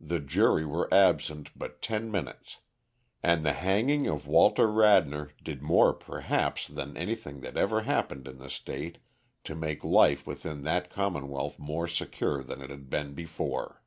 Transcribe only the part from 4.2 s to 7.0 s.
Walter Radnor did more perhaps than